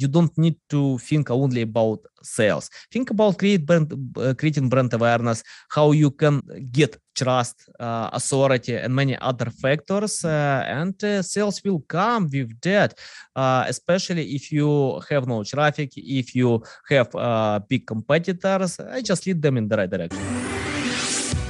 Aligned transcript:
you 0.00 0.08
don't 0.08 0.36
need 0.38 0.56
to 0.70 0.98
think 0.98 1.30
only 1.30 1.62
about 1.62 2.00
sales. 2.22 2.70
Think 2.92 3.10
about 3.10 3.38
create 3.38 3.64
brand, 3.64 3.92
uh, 4.16 4.34
creating 4.34 4.68
brand 4.68 4.92
awareness, 4.92 5.42
how 5.70 5.92
you 5.92 6.10
can 6.10 6.42
get 6.70 6.96
trust, 7.14 7.68
uh, 7.80 8.10
authority, 8.12 8.76
and 8.76 8.94
many 8.94 9.16
other 9.18 9.50
factors. 9.50 10.24
Uh, 10.24 10.64
and 10.66 11.02
uh, 11.04 11.22
sales 11.22 11.62
will 11.64 11.80
come 11.80 12.28
with 12.32 12.60
that, 12.60 12.98
uh, 13.34 13.64
especially 13.66 14.34
if 14.34 14.52
you 14.52 15.00
have 15.10 15.26
no 15.26 15.42
traffic, 15.42 15.90
if 15.96 16.34
you 16.34 16.62
have 16.88 17.14
uh, 17.14 17.60
big 17.68 17.86
competitors. 17.86 18.78
I 18.80 19.02
just 19.02 19.26
lead 19.26 19.42
them 19.42 19.56
in 19.56 19.68
the 19.68 19.76
right 19.76 19.90
direction. 19.90 20.67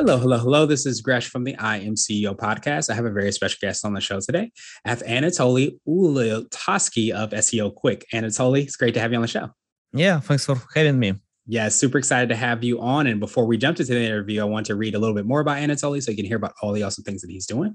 Hello, 0.00 0.16
hello, 0.16 0.38
hello. 0.38 0.64
This 0.64 0.86
is 0.86 1.02
Gresh 1.02 1.28
from 1.28 1.44
the 1.44 1.54
I 1.56 1.76
Am 1.76 1.94
CEO 1.94 2.34
podcast. 2.34 2.88
I 2.88 2.94
have 2.94 3.04
a 3.04 3.10
very 3.10 3.30
special 3.32 3.58
guest 3.60 3.84
on 3.84 3.92
the 3.92 4.00
show 4.00 4.18
today. 4.18 4.50
I 4.86 4.88
have 4.88 5.02
Anatoly 5.02 5.78
Ulitovsky 5.86 7.10
of 7.10 7.32
SEO 7.32 7.74
Quick. 7.74 8.06
Anatoly, 8.10 8.62
it's 8.62 8.76
great 8.76 8.94
to 8.94 9.00
have 9.00 9.12
you 9.12 9.16
on 9.16 9.20
the 9.20 9.28
show. 9.28 9.50
Yeah, 9.92 10.18
thanks 10.20 10.46
for 10.46 10.56
having 10.74 10.98
me. 10.98 11.16
Yeah, 11.50 11.68
super 11.68 11.98
excited 11.98 12.28
to 12.28 12.36
have 12.36 12.62
you 12.62 12.80
on. 12.80 13.08
And 13.08 13.18
before 13.18 13.44
we 13.44 13.58
jump 13.58 13.80
into 13.80 13.92
the 13.92 14.00
interview, 14.00 14.40
I 14.40 14.44
want 14.44 14.66
to 14.66 14.76
read 14.76 14.94
a 14.94 15.00
little 15.00 15.16
bit 15.16 15.26
more 15.26 15.40
about 15.40 15.56
Anatoly 15.56 16.00
so 16.00 16.12
you 16.12 16.16
can 16.16 16.24
hear 16.24 16.36
about 16.36 16.54
all 16.62 16.70
the 16.72 16.84
awesome 16.84 17.02
things 17.02 17.22
that 17.22 17.30
he's 17.30 17.44
doing. 17.44 17.74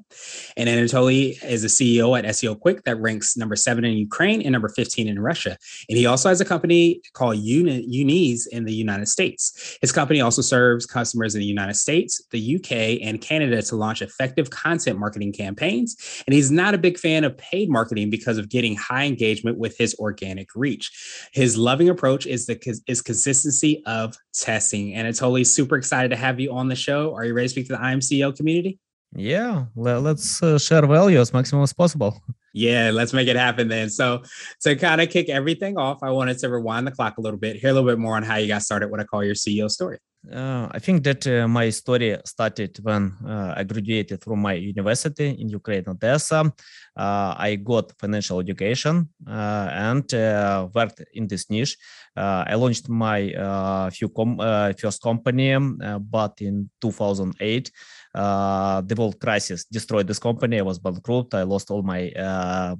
And 0.56 0.70
Anatoly 0.70 1.44
is 1.44 1.66
a 1.66 1.68
CEO 1.68 2.18
at 2.18 2.24
SEO 2.24 2.58
Quick 2.58 2.86
that 2.86 2.96
ranks 3.02 3.36
number 3.36 3.58
seven 3.58 3.84
in 3.84 3.98
Ukraine 3.98 4.42
and 4.42 4.54
number 4.54 4.70
15 4.70 5.10
in 5.10 5.20
Russia. 5.20 5.58
And 5.90 5.98
he 5.98 6.06
also 6.06 6.30
has 6.30 6.40
a 6.40 6.46
company 6.46 7.02
called 7.12 7.36
Uni- 7.36 7.86
Unmiss 7.86 8.48
in 8.50 8.64
the 8.64 8.74
United 8.74 9.10
States. 9.10 9.78
His 9.82 9.92
company 9.92 10.22
also 10.22 10.42
serves 10.42 10.86
customers 10.86 11.36
in 11.36 11.42
the 11.42 11.46
United 11.46 11.76
States, 11.76 12.24
the 12.32 12.56
UK, 12.56 13.06
and 13.06 13.20
Canada 13.20 13.62
to 13.62 13.76
launch 13.76 14.02
effective 14.02 14.52
content 14.52 15.00
marketing 15.00 15.34
campaigns. 15.34 15.98
And 16.26 16.34
he's 16.34 16.50
not 16.50 16.76
a 16.76 16.78
big 16.78 16.98
fan 16.98 17.26
of 17.26 17.38
paid 17.38 17.70
marketing 17.70 18.10
because 18.10 18.38
of 18.38 18.48
getting 18.48 18.78
high 18.78 19.04
engagement 19.04 19.58
with 19.58 19.78
his 19.78 19.94
organic 20.00 20.56
reach. 20.56 21.30
His 21.34 21.58
loving 21.58 21.90
approach 21.90 22.26
is 22.26 22.46
the 22.46 22.56
is 22.88 23.02
consistency 23.02 23.65
of 23.86 24.16
testing. 24.34 24.96
And 24.96 25.08
it's 25.08 25.20
totally 25.20 25.44
super 25.44 25.76
excited 25.78 26.10
to 26.10 26.16
have 26.16 26.40
you 26.40 26.52
on 26.52 26.68
the 26.68 26.76
show. 26.76 27.14
Are 27.16 27.26
you 27.26 27.34
ready 27.34 27.48
to 27.48 27.52
speak 27.52 27.68
to 27.68 27.74
the 27.74 27.80
IMCEO 27.80 28.36
community? 28.36 28.80
Yeah, 29.16 29.66
let's 29.76 30.44
uh, 30.44 30.58
share 30.58 30.86
value 30.86 31.20
as 31.20 31.32
maximum 31.34 31.64
as 31.64 31.72
possible. 31.72 32.22
Yeah, 32.54 32.92
let's 32.94 33.14
make 33.14 33.28
it 33.28 33.36
happen 33.36 33.68
then. 33.68 33.90
So, 33.90 34.24
to 34.62 34.76
kind 34.76 35.02
of 35.02 35.10
kick 35.10 35.30
everything 35.30 35.78
off, 35.78 36.04
I 36.04 36.10
wanted 36.12 36.38
to 36.40 36.50
rewind 36.50 36.86
the 36.88 36.92
clock 36.92 37.18
a 37.18 37.22
little 37.22 37.40
bit, 37.40 37.56
hear 37.58 37.70
a 37.70 37.74
little 37.74 37.90
bit 37.90 38.00
more 38.00 38.16
on 38.16 38.24
how 38.24 38.36
you 38.36 38.48
got 38.48 38.62
started, 38.62 38.90
what 38.90 39.00
I 39.00 39.04
call 39.06 39.24
your 39.24 39.36
CEO 39.36 39.70
story. 39.70 40.00
Uh, 40.32 40.68
I 40.72 40.80
think 40.80 41.04
that 41.04 41.28
uh, 41.28 41.48
my 41.48 41.70
story 41.70 42.18
started 42.26 42.78
when 42.82 43.14
uh, 43.28 43.54
I 43.58 43.64
graduated 43.64 44.24
from 44.24 44.40
my 44.40 44.54
university 44.54 45.30
in 45.40 45.50
Ukraine, 45.50 45.84
Odessa. 45.88 46.52
Uh, 46.98 47.36
I 47.38 47.56
got 47.56 47.92
financial 48.00 48.40
education 48.40 49.10
uh, 49.28 49.70
and 49.72 50.12
uh, 50.14 50.68
worked 50.74 51.04
in 51.14 51.28
this 51.28 51.50
niche. 51.50 51.78
I 52.16 52.56
launched 52.56 52.88
my 52.90 53.90
few 53.92 54.10
com- 54.10 54.40
first 54.78 55.02
company, 55.02 55.58
but 56.00 56.42
in 56.42 56.70
2008, 56.82 57.72
the 58.14 58.96
world 58.98 59.20
crisis 59.20 59.66
destroyed 59.66 60.08
this 60.08 60.20
company. 60.20 60.60
I 60.60 60.62
was 60.62 60.80
bankrupt. 60.80 61.34
I 61.34 61.44
lost 61.44 61.70
all 61.72 61.84
my 61.84 62.12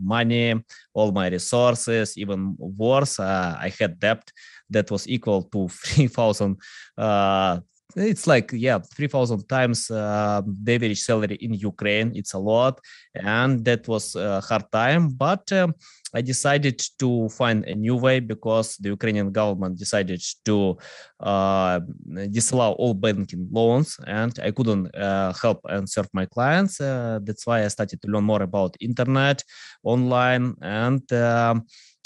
money, 0.02 0.56
all 0.94 1.12
my 1.12 1.28
resources. 1.28 2.18
Even 2.18 2.56
worse, 2.58 3.20
I 3.20 3.74
had 3.78 4.00
debt 4.00 4.32
that 4.70 4.90
was 4.92 5.08
equal 5.08 5.44
to 5.44 5.68
3000 5.70 6.58
uh, 6.98 7.60
it's 7.96 8.28
like 8.28 8.52
yeah 8.54 8.80
3000 8.80 9.48
times 9.48 9.90
uh, 9.90 10.42
the 10.46 10.76
average 10.76 11.00
salary 11.00 11.36
in 11.36 11.54
ukraine 11.54 12.12
it's 12.14 12.34
a 12.34 12.40
lot 12.40 12.80
and 13.14 13.64
that 13.64 13.88
was 13.88 14.16
a 14.16 14.42
hard 14.42 14.70
time 14.72 15.10
but 15.10 15.50
um, 15.54 15.74
i 16.14 16.22
decided 16.22 16.82
to 17.00 17.30
find 17.30 17.64
a 17.66 17.76
new 17.76 17.96
way 17.96 18.20
because 18.20 18.76
the 18.78 18.90
ukrainian 18.90 19.32
government 19.32 19.78
decided 19.78 20.22
to 20.44 20.78
uh, 21.22 21.80
disallow 22.32 22.74
all 22.74 22.94
banking 22.94 23.48
loans 23.52 23.98
and 24.08 24.40
i 24.44 24.52
couldn't 24.52 24.94
uh, 24.96 25.32
help 25.42 25.62
and 25.66 25.90
serve 25.90 26.10
my 26.14 26.26
clients 26.26 26.82
uh, 26.82 27.20
that's 27.24 27.48
why 27.48 27.64
i 27.64 27.68
started 27.68 28.02
to 28.02 28.10
learn 28.10 28.24
more 28.24 28.44
about 28.44 28.76
internet 28.82 29.42
online 29.84 30.54
and 30.62 31.12
um, 31.14 31.58
uh, 31.58 31.60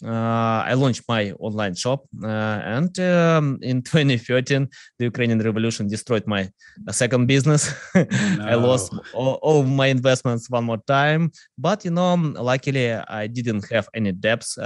I 0.08 0.74
launched 0.74 1.04
my 1.08 1.32
online 1.40 1.76
shop, 1.76 2.06
uh, 2.24 2.28
and 2.28 2.98
um, 3.00 3.60
in 3.62 3.82
2013, 3.84 4.68
the 4.98 5.06
Ukrainian 5.06 5.40
Revolution 5.40 5.88
destroyed 5.88 6.26
my 6.26 6.50
uh, 6.88 6.92
second 6.92 7.28
business. 7.28 7.74
No. 7.96 8.06
I 8.42 8.56
lost 8.56 8.94
all, 9.14 9.40
all, 9.42 9.64
my 9.64 9.88
investments 9.88 10.50
one 10.50 10.64
more 10.64 10.82
time, 10.88 11.32
but 11.58 11.84
you 11.86 11.92
know, 11.92 12.16
luckily 12.16 12.94
I 12.94 13.28
didn't 13.28 13.70
have 13.72 13.90
any 13.94 14.12
debts. 14.12 14.58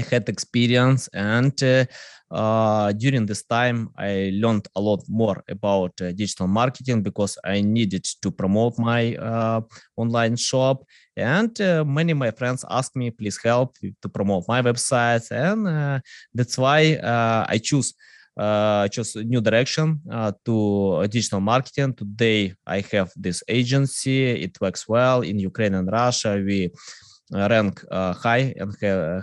I 0.00 0.14
had 0.14 0.28
experience, 0.28 1.08
and 1.12 1.56
uh, 1.62 1.84
uh, 2.30 2.92
during 2.92 3.26
this 3.26 3.42
time, 3.42 3.90
I 3.98 4.30
learned 4.32 4.66
a 4.74 4.80
lot 4.80 5.02
more 5.08 5.42
about 5.48 5.92
uh, 6.00 6.12
digital 6.12 6.46
marketing 6.46 7.02
because 7.02 7.36
I 7.44 7.60
needed 7.60 8.04
to 8.22 8.30
promote 8.30 8.78
my 8.78 9.16
uh, 9.16 9.60
online 9.96 10.36
shop. 10.36 10.84
And 11.16 11.60
uh, 11.60 11.84
many 11.84 12.12
of 12.12 12.18
my 12.18 12.30
friends 12.30 12.64
asked 12.70 12.96
me, 12.96 13.10
please 13.10 13.38
help 13.44 13.76
to 14.02 14.08
promote 14.08 14.44
my 14.48 14.62
website 14.62 15.30
And 15.30 15.68
uh, 15.68 15.98
that's 16.32 16.56
why 16.56 16.98
I 17.48 17.58
choose. 17.58 17.92
Uh, 18.38 18.88
chose 18.88 19.16
a 19.16 19.24
new 19.24 19.40
direction 19.40 20.00
uh, 20.10 20.32
to 20.46 21.06
digital 21.10 21.40
marketing. 21.40 21.92
Today, 21.92 22.54
I 22.64 22.80
have 22.92 23.10
this 23.16 23.42
agency. 23.48 24.24
It 24.46 24.58
works 24.60 24.88
well 24.88 25.20
in 25.20 25.38
Ukraine 25.38 25.74
and 25.74 25.90
Russia. 25.92 26.40
We 26.42 26.70
rank 27.32 27.84
uh, 27.90 28.12
high 28.14 28.54
and 28.56 28.74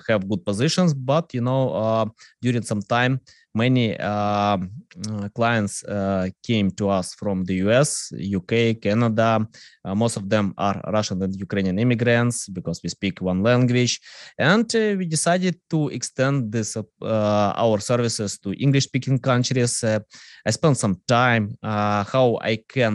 have, 0.07 0.27
good 0.29 0.45
positions 0.45 0.93
but 0.93 1.33
you 1.33 1.41
know 1.41 1.73
uh, 1.73 2.05
during 2.41 2.63
some 2.63 2.81
time 2.81 3.19
many 3.57 3.97
uh, 3.97 4.57
mm, 4.57 5.33
clients 5.33 5.83
uh, 5.83 6.29
came 6.45 6.69
to 6.71 6.89
us 6.89 7.15
from 7.15 7.43
the 7.45 7.55
US, 7.65 8.13
UK, 8.13 8.79
Canada. 8.79 9.41
Uh, 9.83 9.95
most 9.95 10.15
of 10.17 10.29
them 10.29 10.53
are 10.57 10.79
Russian 10.93 11.21
and 11.23 11.33
Ukrainian 11.35 11.79
immigrants 11.79 12.47
because 12.57 12.77
we 12.83 12.89
speak 12.89 13.15
one 13.19 13.41
language. 13.41 13.99
And 14.37 14.67
uh, 14.75 14.95
we 14.99 15.05
decided 15.05 15.55
to 15.73 15.89
extend 15.89 16.51
this 16.51 16.77
our 17.01 17.79
services 17.79 18.37
to 18.43 18.53
English-speaking 18.65 19.19
countries. 19.19 19.83
I 20.47 20.51
spent 20.51 20.77
some 20.77 20.95
time 21.07 21.57
how 21.63 22.27
I 22.51 22.53
can 22.75 22.93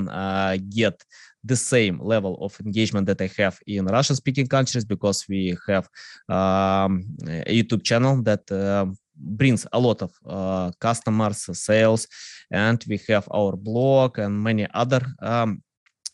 get 0.71 0.97
the 1.44 1.56
same 1.56 1.98
level 2.00 2.38
of 2.41 2.58
engagement 2.60 3.06
that 3.06 3.20
I 3.20 3.30
have 3.38 3.58
in 3.66 3.86
Russian 3.86 4.16
speaking 4.16 4.47
countries 4.47 4.84
because 4.84 5.26
we 5.28 5.56
have 5.66 5.88
um, 6.28 7.04
a 7.26 7.62
YouTube 7.62 7.82
channel 7.82 8.22
that 8.22 8.50
uh, 8.50 8.86
brings 9.16 9.66
a 9.72 9.78
lot 9.78 10.03
of 10.03 10.12
uh, 10.26 10.70
customers, 10.80 11.48
sales, 11.58 12.06
and 12.50 12.84
we 12.88 13.00
have 13.08 13.28
our 13.32 13.56
blog 13.56 14.19
and 14.19 14.42
many 14.42 14.66
other 14.72 15.03
um, 15.20 15.62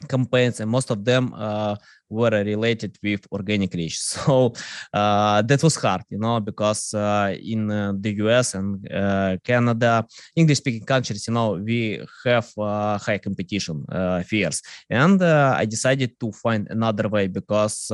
campaigns, 0.08 0.60
and 0.60 0.70
most 0.70 0.90
of 0.90 1.04
them 1.04 1.34
uh, 1.34 1.76
were 2.08 2.30
related 2.30 2.96
with 3.02 3.26
organic 3.32 3.74
reach. 3.74 3.98
So 4.28 4.52
uh, 4.92 5.42
that 5.42 5.62
was 5.62 5.76
hard, 5.76 6.02
you 6.10 6.18
know, 6.18 6.40
because 6.40 6.94
uh, 6.94 7.34
in 7.40 7.70
uh, 7.70 7.92
the 7.98 8.12
US 8.24 8.54
and 8.54 8.86
uh, 8.92 9.36
Canada, 9.44 10.06
English 10.34 10.58
speaking 10.58 10.84
countries, 10.84 11.26
you 11.26 11.34
know, 11.34 11.52
we 11.52 12.00
have 12.24 12.50
uh, 12.58 12.98
high 12.98 13.18
competition 13.18 13.84
fears. 14.26 14.62
And 14.90 15.22
I 15.22 15.64
decided 15.64 16.18
to 16.20 16.32
find 16.32 16.66
another 16.70 17.08
way 17.08 17.28
because 17.28 17.90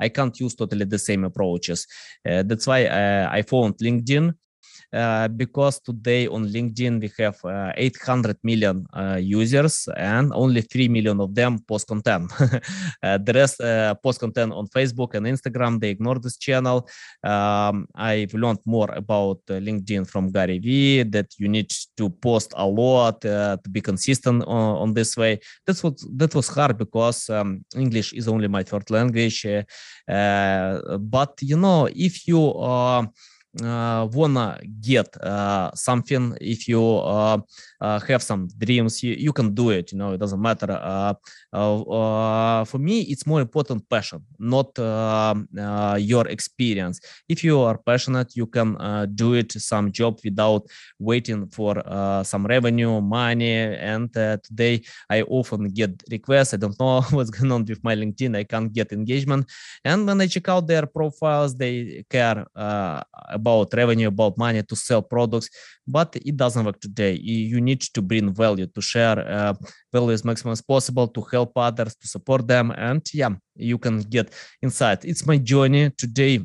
I 0.00 0.08
can't 0.08 0.38
use 0.38 0.54
totally 0.54 0.84
the 0.84 0.98
same 0.98 1.24
approaches. 1.24 1.86
that's 2.24 2.66
why 2.66 2.86
I 3.30 3.42
found 3.42 3.78
LinkedIn 3.78 4.34
uh, 4.92 5.28
because 5.28 5.80
today 5.80 6.28
on 6.28 6.46
LinkedIn 6.46 7.00
we 7.00 7.10
have 7.18 7.38
uh, 7.44 7.72
800 7.76 8.36
million 8.42 8.86
uh, 8.92 9.18
users 9.20 9.88
and 9.96 10.32
only 10.32 10.60
3 10.60 10.88
million 10.88 11.20
of 11.20 11.34
them 11.34 11.58
post 11.58 11.88
content. 11.88 12.30
the 13.02 13.32
rest 13.34 13.60
post 14.02 14.20
content 14.20 14.52
on 14.52 14.66
Facebook 14.68 15.14
and 15.14 15.26
Instagram. 15.26 15.80
They 15.80 15.90
ignore 15.90 16.18
this 16.18 16.36
channel. 16.36 16.88
Um, 17.24 17.88
I've 17.94 18.34
learned 18.34 18.60
more 18.64 18.90
about 18.92 19.40
LinkedIn 19.46 20.08
from 20.08 20.30
Gary 20.30 20.58
Vee 20.58 21.02
that 21.02 21.34
you 21.38 21.48
need 21.48 21.72
to 21.96 22.08
post 22.08 22.52
a 22.56 22.66
lot 22.66 23.22
to 23.22 23.60
be 23.70 23.80
consistent 23.80 24.44
on, 24.44 24.76
on, 24.76 24.94
this 24.94 25.16
way. 25.16 25.40
That's 25.66 25.82
what 25.82 25.98
that 26.16 26.34
was 26.34 26.48
hard 26.48 26.78
because 26.78 27.28
um, 27.28 27.64
English 27.74 28.12
is 28.12 28.28
only 28.28 28.48
my 28.48 28.62
third 28.62 28.90
language. 28.90 29.46
but 30.06 31.32
you 31.40 31.56
know, 31.56 31.88
if 31.94 32.26
you 32.28 32.52
uh, 32.52 33.06
wanna 33.62 34.58
get 34.80 35.16
uh, 35.22 35.70
something, 35.74 36.36
if 36.40 36.68
you 36.68 36.82
uh, 36.82 37.38
uh, 37.80 38.00
have 38.00 38.22
some 38.22 38.48
dreams, 38.58 39.02
you, 39.02 39.14
you 39.14 39.32
can 39.32 39.54
do 39.54 39.70
it. 39.70 39.92
You 39.92 39.98
know, 39.98 40.12
it 40.12 40.18
doesn't 40.18 40.40
matter. 40.40 40.70
Uh, 40.70 41.14
uh, 41.52 42.64
for 42.64 42.78
me, 42.78 43.02
it's 43.02 43.26
more 43.26 43.40
important 43.40 43.88
passion, 43.88 44.22
not 44.38 44.76
your 45.98 46.26
experience. 46.28 47.00
If 47.28 47.44
you 47.44 47.60
are 47.60 47.78
passionate, 47.78 48.36
you 48.36 48.46
can 48.46 48.76
do 49.14 49.34
it 49.34 49.52
some 49.52 49.92
job 49.92 50.18
without 50.24 50.66
waiting 50.98 51.46
for 51.48 51.82
some 52.24 52.46
revenue, 52.46 53.00
money. 53.00 53.54
And 53.54 54.12
today, 54.12 54.82
I 55.08 55.22
often 55.22 55.68
get 55.68 56.02
requests. 56.10 56.54
I 56.54 56.58
don't 56.58 56.78
know 56.78 57.00
what's 57.10 57.30
going 57.30 57.52
on 57.52 57.64
with 57.64 57.82
my 57.82 57.94
LinkedIn. 57.94 58.36
I 58.36 58.44
can't 58.44 58.72
get 58.72 58.92
engagement. 58.92 59.50
And 59.84 60.06
when 60.06 60.20
I 60.20 60.26
check 60.26 60.48
out 60.48 60.66
their 60.66 60.86
profiles, 60.86 61.56
they 61.56 62.04
care 62.10 62.44
about 63.46 63.72
revenue, 63.74 64.08
about 64.08 64.36
money 64.36 64.62
to 64.62 64.76
sell 64.76 65.02
products, 65.02 65.48
but 65.86 66.16
it 66.16 66.36
doesn't 66.36 66.64
work 66.64 66.80
today. 66.80 67.12
You 67.12 67.60
need 67.60 67.80
to 67.94 68.02
bring 68.02 68.34
value, 68.34 68.66
to 68.66 68.80
share 68.80 69.18
uh, 69.18 69.54
value 69.92 70.12
as 70.12 70.24
maximum 70.24 70.52
as 70.52 70.62
possible, 70.62 71.06
to 71.08 71.22
help 71.22 71.52
others, 71.56 71.94
to 71.96 72.08
support 72.08 72.46
them, 72.46 72.72
and 72.76 73.02
yeah, 73.12 73.30
you 73.54 73.78
can 73.78 74.00
get 74.00 74.32
insight. 74.62 75.04
It's 75.04 75.26
my 75.26 75.38
journey 75.38 75.90
today. 75.90 76.40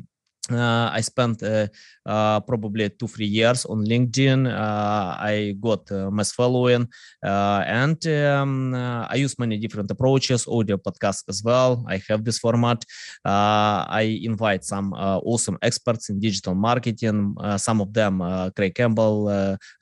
Uh, 0.50 0.90
I 0.92 1.00
spent 1.02 1.40
uh, 1.44 1.68
uh, 2.04 2.40
probably 2.40 2.90
two 2.90 3.06
three 3.06 3.26
years 3.26 3.64
on 3.64 3.84
LinkedIn. 3.86 4.50
Uh, 4.50 5.14
I 5.14 5.54
got 5.60 5.86
uh, 5.92 6.10
mass 6.10 6.32
following, 6.32 6.88
uh, 7.24 7.62
and 7.64 8.04
um, 8.08 8.74
I 8.74 9.14
use 9.14 9.38
many 9.38 9.56
different 9.56 9.88
approaches, 9.92 10.48
audio 10.48 10.78
podcast 10.78 11.28
as 11.28 11.44
well. 11.44 11.84
I 11.88 12.02
have 12.08 12.24
this 12.24 12.40
format. 12.40 12.84
I 13.24 14.18
invite 14.24 14.64
some 14.64 14.92
awesome 14.94 15.58
experts 15.62 16.10
in 16.10 16.18
digital 16.18 16.56
marketing. 16.56 17.36
some 17.58 17.80
of 17.80 17.92
them, 17.92 18.18
Craig 18.56 18.74
Campbell, 18.74 19.26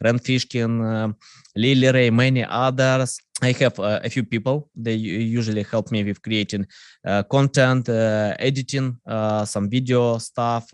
Rand 0.04 0.20
Fishkin, 0.20 1.14
Lily 1.56 1.90
Ray, 1.90 2.10
many 2.10 2.44
others. 2.44 3.18
I 3.42 3.52
have 3.52 3.78
uh, 3.80 4.00
a 4.04 4.10
few 4.10 4.24
people. 4.24 4.68
They 4.76 4.94
usually 4.94 5.62
help 5.62 5.90
me 5.90 6.04
with 6.04 6.20
creating 6.22 6.66
uh, 7.06 7.22
content, 7.24 7.88
uh, 7.88 8.34
editing, 8.38 8.98
some 9.44 9.70
video 9.70 10.18
stuff, 10.18 10.72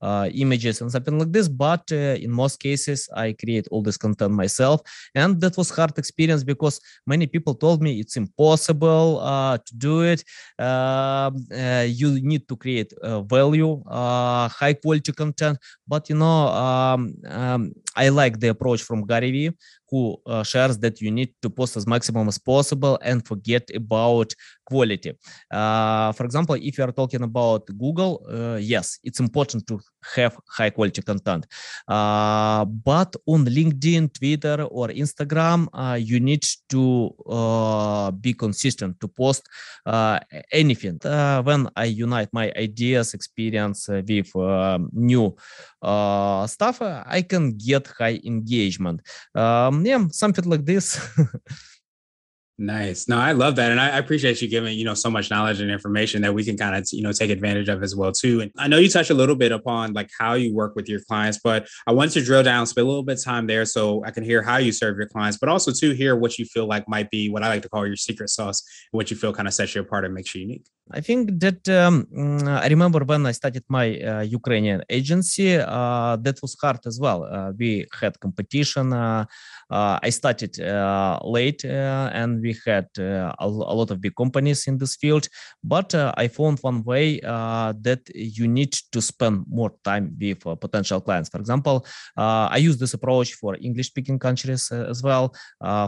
uh, 0.00 0.28
images 0.32 0.80
and 0.80 0.90
something 0.90 1.18
like 1.18 1.32
this. 1.32 1.48
But 1.48 1.90
uh, 1.92 2.16
in 2.22 2.30
most 2.30 2.60
cases 2.60 3.08
i 3.14 3.32
create 3.32 3.66
all 3.70 3.82
this 3.82 3.96
content 3.96 4.32
myself. 4.32 4.80
And 5.14 5.40
that 5.40 5.56
was 5.56 5.70
hard 5.70 5.96
experience 5.98 6.44
because 6.44 6.80
many 7.06 7.26
people 7.26 7.54
told 7.54 7.82
me 7.82 8.00
it's 8.00 8.16
impossible 8.16 9.20
uh, 9.20 9.58
to 9.58 9.74
do 9.76 10.02
it. 10.02 10.24
Um, 10.58 11.46
uh, 11.52 11.86
you 11.86 12.20
need 12.22 12.48
to 12.48 12.56
create 12.56 12.92
uh, 13.02 13.22
value 13.22 13.82
uh, 13.86 14.48
high 14.48 14.74
quality 14.74 15.12
content. 15.12 15.58
But 15.86 16.08
you 16.08 16.16
know 16.16 16.48
um, 16.48 17.14
um, 17.26 17.72
i 18.04 18.08
like 18.20 18.34
the 18.40 18.48
approach 18.48 18.82
from 18.82 19.06
gary 19.06 19.30
vee 19.36 19.50
who 19.90 20.16
uh, 20.26 20.42
shares 20.42 20.78
that 20.78 21.00
you 21.00 21.10
need 21.10 21.32
to 21.42 21.48
post 21.50 21.76
as 21.76 21.86
maximum 21.86 22.28
as 22.28 22.38
possible 22.38 22.98
and 23.02 23.26
forget 23.26 23.68
about 23.74 24.34
quality. 24.66 25.12
Uh, 25.50 26.12
for 26.12 26.24
example, 26.24 26.54
if 26.60 26.76
you 26.76 26.84
are 26.84 26.92
talking 26.92 27.22
about 27.22 27.66
Google, 27.66 28.22
uh, 28.30 28.56
yes, 28.56 28.98
it's 29.02 29.18
important 29.18 29.66
to 29.66 29.80
have 30.14 30.36
high 30.48 30.70
quality 30.70 31.00
content. 31.00 31.46
Uh, 31.86 32.64
but 32.66 33.16
on 33.26 33.46
LinkedIn, 33.46 34.12
Twitter, 34.12 34.62
or 34.64 34.88
Instagram, 34.88 35.68
uh, 35.72 35.94
you 35.94 36.20
need 36.20 36.44
to 36.68 37.10
uh, 37.26 38.10
be 38.10 38.34
consistent 38.34 39.00
to 39.00 39.08
post 39.08 39.48
anything. 40.52 40.98
when 41.48 41.68
I 41.76 41.86
unite 41.86 42.28
my 42.32 42.52
ideas, 42.56 43.14
experience 43.14 43.88
with 43.88 44.32
new 44.92 45.34
stuff, 46.46 46.82
I 46.82 47.24
can 47.26 47.56
get 47.56 47.87
high 47.98 48.20
engagement. 48.24 49.00
Um, 49.34 49.84
yeah, 49.84 50.06
something 50.10 50.44
like 50.44 50.64
this. 50.64 50.98
Nice. 52.60 53.06
No, 53.06 53.16
I 53.18 53.32
love 53.32 53.54
that. 53.56 53.70
And 53.70 53.80
I, 53.80 53.98
appreciate 53.98 54.42
you 54.42 54.48
giving, 54.48 54.76
you 54.76 54.84
know, 54.84 54.94
so 54.94 55.08
much 55.08 55.30
knowledge 55.30 55.60
and 55.60 55.70
information 55.70 56.22
that 56.22 56.34
we 56.34 56.44
can 56.44 56.56
kind 56.56 56.74
of, 56.74 56.88
you 56.90 57.02
know, 57.02 57.12
take 57.12 57.30
advantage 57.30 57.68
of 57.68 57.84
as 57.84 57.94
well 57.94 58.10
too. 58.10 58.40
And 58.40 58.50
I 58.58 58.66
know 58.66 58.78
you 58.78 58.88
touched 58.88 59.10
a 59.10 59.14
little 59.14 59.36
bit 59.36 59.52
upon 59.52 59.92
like 59.92 60.10
how 60.18 60.34
you 60.34 60.52
work 60.52 60.74
with 60.74 60.88
your 60.88 60.98
clients, 61.06 61.38
but 61.38 61.68
I 61.86 61.92
want 61.92 62.10
to 62.12 62.24
drill 62.24 62.42
down, 62.42 62.66
spend 62.66 62.84
a 62.84 62.88
little 62.88 63.04
bit 63.04 63.18
of 63.18 63.24
time 63.24 63.46
there 63.46 63.64
so 63.64 64.02
I 64.04 64.10
can 64.10 64.24
hear 64.24 64.42
how 64.42 64.56
you 64.56 64.72
serve 64.72 64.96
your 64.96 65.06
clients, 65.06 65.38
but 65.38 65.48
also 65.48 65.70
to 65.70 65.94
hear 65.94 66.16
what 66.16 66.36
you 66.36 66.46
feel 66.46 66.66
like 66.66 66.88
might 66.88 67.10
be 67.10 67.30
what 67.30 67.44
I 67.44 67.48
like 67.48 67.62
to 67.62 67.68
call 67.68 67.86
your 67.86 67.94
secret 67.94 68.28
sauce, 68.28 68.64
what 68.90 69.08
you 69.12 69.16
feel 69.16 69.32
kind 69.32 69.46
of 69.46 69.54
sets 69.54 69.76
you 69.76 69.82
apart 69.82 70.04
and 70.04 70.12
makes 70.12 70.34
you 70.34 70.40
unique. 70.40 70.66
I 70.90 71.00
think 71.00 71.38
that 71.40 71.68
um, 71.68 72.06
mm, 72.16 72.48
I 72.48 72.66
remember 72.68 73.00
when 73.04 73.26
I 73.26 73.32
started 73.32 73.64
my 73.68 73.86
uh, 74.00 74.20
Ukrainian 74.22 74.82
agency, 74.88 75.56
uh, 75.56 76.16
that 76.24 76.40
was 76.40 76.56
hard 76.62 76.80
as 76.86 76.98
well. 76.98 77.24
Uh, 77.24 77.52
we 77.58 77.86
had 78.00 78.18
competition. 78.20 78.92
Uh, 79.70 79.88
uh, 79.88 79.98
I 80.02 80.10
started 80.10 80.60
uh, 80.60 81.18
late 81.24 81.64
and 81.64 82.42
we 82.42 82.56
had 82.66 82.88
a, 82.98 83.34
a, 83.38 83.48
lot 83.48 83.90
of 83.90 84.00
big 84.00 84.14
companies 84.14 84.66
in 84.66 84.76
this 84.78 84.96
field. 84.96 85.28
But 85.64 85.94
I 85.94 86.28
found 86.28 86.58
one 86.60 86.82
way 86.84 87.20
that 87.20 88.02
you 88.14 88.48
need 88.48 88.72
to 88.92 89.00
spend 89.00 89.44
more 89.48 89.72
time 89.84 90.16
with 90.20 90.40
potential 90.60 91.00
clients. 91.00 91.30
For 91.30 91.38
example, 91.38 91.86
I 92.16 92.58
use 92.58 92.76
this 92.78 92.94
approach 92.94 93.34
for 93.34 93.56
English 93.60 93.88
speaking 93.88 94.18
countries 94.18 94.70
as 94.70 95.02
well. 95.02 95.34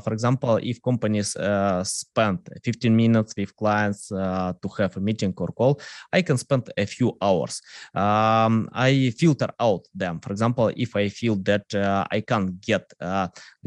for 0.05 0.13
example, 0.13 0.59
if 0.63 0.81
companies 0.83 1.37
spend 1.83 2.39
15 2.65 2.97
minutes 2.97 3.35
with 3.37 3.55
clients 3.57 4.09
to 4.09 4.69
have 4.79 4.97
a 4.97 5.01
meeting 5.01 5.35
or 5.37 5.49
call, 5.49 5.81
I 6.13 6.23
can 6.23 6.39
spend 6.39 6.71
a 6.77 6.87
few 6.87 7.17
hours. 7.21 7.61
Um, 7.95 8.69
I 8.73 9.13
filter 9.19 9.51
out 9.59 9.87
them. 9.95 10.21
For 10.21 10.33
example, 10.33 10.73
if 10.77 10.97
I 10.97 11.09
feel 11.09 11.37
that 11.51 11.75
uh, 11.75 12.07
I 12.11 12.21
can't 12.21 12.61
get 12.61 12.91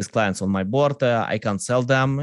clients 0.07 0.41
on 0.41 0.49
my 0.49 0.63
board, 0.63 1.01
uh, 1.03 1.25
I 1.27 1.37
can't 1.37 1.61
sell 1.61 1.83
them. 1.83 2.19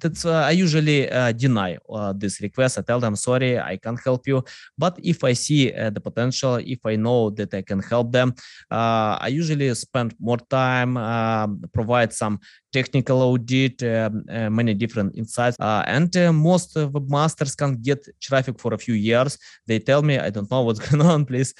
That's 0.00 0.24
uh, 0.24 0.44
I 0.46 0.52
usually 0.52 1.10
uh, 1.10 1.32
deny 1.32 1.78
this 2.16 2.40
request. 2.40 2.78
I 2.78 2.82
tell 2.82 3.00
them, 3.00 3.16
sorry, 3.16 3.58
I 3.58 3.76
can't 3.76 4.00
help 4.02 4.26
you. 4.26 4.42
But 4.76 4.98
if 5.02 5.24
I 5.24 5.32
see 5.32 5.70
the 5.70 6.00
potential, 6.00 6.56
if 6.56 6.84
I 6.84 6.96
know 6.96 7.30
that 7.30 7.54
I 7.54 7.62
can 7.62 7.80
help 7.80 8.12
them, 8.12 8.34
I 8.70 9.28
usually 9.28 9.72
spend 9.74 10.14
more 10.18 10.38
time, 10.38 10.96
um, 10.96 11.62
provide 11.72 12.12
some 12.12 12.40
technical 12.72 13.22
audit, 13.22 13.82
um, 13.82 14.24
uh, 14.30 14.50
many 14.50 14.74
different 14.74 15.16
insights. 15.16 15.56
Uh, 15.60 15.82
and 15.86 16.16
uh, 16.16 16.32
most 16.32 16.74
webmasters 16.74 17.56
can 17.56 17.76
get 17.76 18.06
traffic 18.20 18.58
for 18.58 18.74
a 18.74 18.78
few 18.78 18.94
years. 18.94 19.38
They 19.66 19.78
tell 19.78 20.02
me, 20.02 20.18
I 20.18 20.30
don't 20.30 20.50
know 20.50 20.62
what's 20.62 20.80
going 20.88 21.06
on, 21.06 21.24
please 21.24 21.54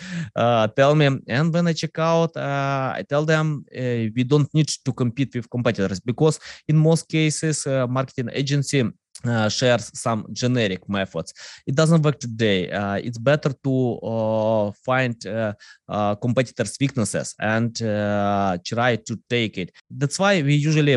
tell 0.77 0.95
me. 0.95 1.07
And 1.29 1.53
when 1.53 1.67
I 1.67 1.73
check 1.73 1.99
out, 1.99 2.37
I 2.37 3.05
tell 3.09 3.25
them 3.25 3.65
we 3.73 4.25
don't 4.25 4.53
need 4.55 4.69
to 4.85 4.93
compete 4.93 5.35
with 5.35 5.51
competitors 5.51 6.01
because 6.01 6.41
in 6.69 6.77
most 6.77 7.09
cases, 7.09 7.67
marketing 7.67 8.31
agency 8.33 8.83
uh, 9.25 9.49
shares 9.49 9.91
some 9.95 10.27
generic 10.33 10.89
methods. 10.89 11.33
It 11.67 11.75
doesn't 11.75 12.03
work 12.03 12.19
today. 12.19 12.71
Uh, 12.71 12.95
it's 12.97 13.19
better 13.19 13.53
to 13.65 13.99
uh, 14.03 14.73
find 14.85 15.15
uh, 15.27 15.53
uh, 15.89 16.15
competitors' 16.17 16.77
weaknesses 16.81 17.35
and 17.39 17.81
uh, 17.83 18.59
try 18.65 18.97
to 18.97 19.19
take 19.29 19.59
it. 19.59 19.73
That's 19.91 20.19
why 20.19 20.43
we 20.43 20.55
usually 20.55 20.97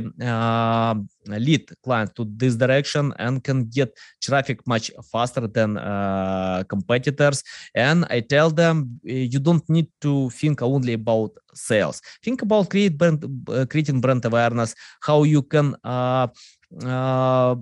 lead 1.27 1.69
clients 1.83 2.13
to 2.13 2.25
this 2.37 2.55
direction 2.55 3.13
and 3.19 3.43
can 3.43 3.65
get 3.65 3.97
traffic 4.21 4.65
much 4.67 4.91
faster 5.11 5.47
than 5.47 5.75
competitors. 6.67 7.43
And 7.73 8.05
I 8.09 8.21
tell 8.21 8.49
them 8.49 8.99
you 9.03 9.39
don't 9.39 9.67
need 9.69 9.87
to 10.01 10.29
think 10.29 10.61
only 10.61 10.93
about 10.93 11.31
sales. 11.53 12.01
Think 12.23 12.41
about 12.41 12.69
create 12.69 12.97
brand, 12.97 13.25
creating 13.69 14.01
brand 14.01 14.23
awareness, 14.25 14.75
how 15.01 15.23
you 15.23 15.41
can 15.41 15.75
uh, 16.85 17.55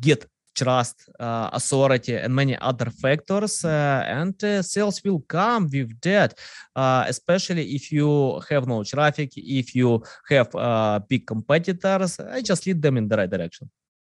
get 0.00 0.26
trust, 0.54 1.08
uh, 1.20 1.50
authority, 1.52 2.16
and 2.16 2.34
many 2.34 2.56
other 2.58 2.90
factors. 2.90 3.64
Uh, 3.64 4.02
and 4.06 4.34
sales 4.64 5.02
will 5.04 5.20
come 5.20 5.68
with 5.70 6.00
that, 6.00 6.38
especially 6.74 7.74
if 7.74 7.92
you 7.92 8.40
have 8.48 8.66
no 8.66 8.82
traffic, 8.82 9.30
if 9.36 9.74
you 9.74 10.02
have 10.30 10.50
big 11.08 11.26
competitors. 11.26 12.18
I 12.20 12.40
just 12.40 12.66
lead 12.66 12.80
them 12.80 12.96
in 12.96 13.08
the 13.08 13.16
right 13.16 13.30
direction. 13.30 13.70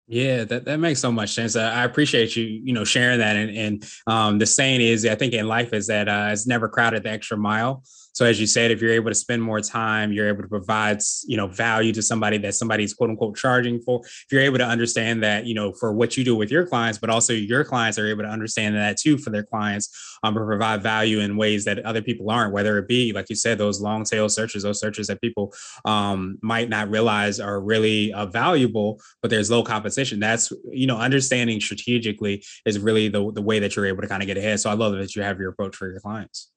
Yeah, 0.09 0.45
that, 0.45 0.63
that 0.63 0.77
makes 0.79 1.01
so 1.01 1.11
much 1.11 1.33
sense. 1.33 1.57
I 1.57 1.83
appreciate 1.83 2.33
you, 2.37 2.45
you 2.45 2.71
know, 2.71 2.85
sharing 2.85 3.19
that. 3.19 3.35
And, 3.35 3.57
and 3.57 3.91
um, 4.07 4.39
the 4.39 4.45
saying 4.45 4.79
is, 4.79 5.05
I 5.05 5.15
think 5.15 5.33
in 5.33 5.47
life 5.47 5.73
is 5.73 5.87
that 5.87 6.07
uh, 6.07 6.29
it's 6.31 6.47
never 6.47 6.69
crowded 6.69 7.03
the 7.03 7.09
extra 7.09 7.35
mile. 7.35 7.83
So 8.17 8.25
as 8.25 8.39
you 8.39 8.47
said, 8.47 8.71
if 8.71 8.81
you're 8.81 8.93
able 8.93 9.11
to 9.11 9.15
spend 9.15 9.43
more 9.43 9.61
time, 9.61 10.11
you're 10.11 10.27
able 10.27 10.41
to 10.41 10.47
provide, 10.47 11.01
you 11.27 11.37
know, 11.37 11.45
value 11.45 11.93
to 11.93 12.01
somebody 12.01 12.39
that 12.39 12.55
somebody's 12.55 12.91
quote 12.91 13.11
unquote 13.11 13.37
charging 13.37 13.79
for. 13.79 14.01
If 14.03 14.25
you're 14.31 14.41
able 14.41 14.57
to 14.57 14.65
understand 14.65 15.21
that, 15.21 15.45
you 15.45 15.53
know, 15.53 15.71
for 15.71 15.93
what 15.93 16.17
you 16.17 16.23
do 16.23 16.35
with 16.35 16.49
your 16.49 16.65
clients, 16.65 16.97
but 16.97 17.11
also 17.11 17.33
your 17.33 17.63
clients 17.63 17.99
are 17.99 18.07
able 18.07 18.23
to 18.23 18.29
understand 18.29 18.75
that 18.75 18.97
too 18.97 19.19
for 19.19 19.29
their 19.29 19.43
clients, 19.43 20.17
um, 20.23 20.33
to 20.33 20.43
provide 20.43 20.81
value 20.81 21.19
in 21.19 21.37
ways 21.37 21.63
that 21.65 21.77
other 21.85 22.01
people 22.01 22.31
aren't. 22.31 22.53
Whether 22.53 22.79
it 22.79 22.87
be, 22.87 23.13
like 23.13 23.29
you 23.29 23.35
said, 23.35 23.59
those 23.59 23.81
long 23.81 24.03
tail 24.03 24.29
searches, 24.29 24.63
those 24.63 24.79
searches 24.79 25.05
that 25.05 25.21
people 25.21 25.53
um, 25.85 26.39
might 26.41 26.69
not 26.69 26.89
realize 26.89 27.39
are 27.39 27.61
really 27.61 28.11
uh, 28.13 28.25
valuable, 28.25 28.99
but 29.21 29.29
there's 29.29 29.51
low 29.51 29.61
competition. 29.61 30.19
That's 30.19 30.51
you 30.71 30.87
know, 30.87 30.97
understanding 30.97 31.61
strategically 31.61 32.43
is 32.65 32.79
really 32.79 33.09
the 33.09 33.31
the 33.31 33.43
way 33.43 33.59
that 33.59 33.75
you're 33.75 33.85
able 33.85 34.01
to 34.01 34.07
kind 34.07 34.23
of 34.23 34.27
get 34.27 34.37
ahead. 34.37 34.59
So 34.59 34.71
I 34.71 34.73
love 34.73 34.93
that 34.93 35.15
you 35.15 35.21
have 35.21 35.37
your 35.39 35.49
approach 35.49 35.75
for 35.75 35.87
your 35.91 35.99
clients. 35.99 36.49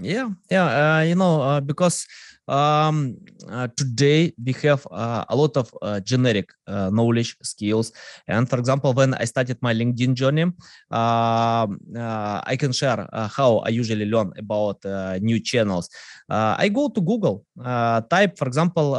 Yeah, 0.00 0.30
yeah, 0.50 0.98
uh, 0.98 1.02
you 1.02 1.14
know, 1.14 1.42
uh, 1.42 1.60
because 1.60 2.06
um, 2.48 3.16
uh, 3.50 3.68
today 3.76 4.32
we 4.44 4.52
have 4.62 4.86
uh, 4.90 5.24
a 5.28 5.36
lot 5.36 5.56
of 5.56 5.72
uh, 5.82 6.00
generic 6.00 6.50
knowledge 6.66 7.36
skills. 7.42 7.92
And 8.26 8.48
for 8.48 8.58
example 8.58 8.92
when 8.92 9.14
i 9.14 9.24
started 9.24 9.58
my 9.62 9.72
linkedin 9.72 10.14
journey 10.14 10.46
i 10.90 12.56
can 12.58 12.72
share 12.72 13.06
how 13.36 13.58
i 13.58 13.68
usually 13.68 14.06
learn 14.06 14.32
about 14.38 14.84
new 15.20 15.40
channels. 15.40 15.88
I 16.28 16.68
go 16.68 16.88
to 16.88 17.00
google 17.00 17.44
type 18.10 18.38
for 18.38 18.46
example 18.46 18.92